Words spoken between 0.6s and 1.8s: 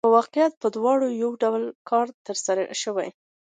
په دواړو یو ډول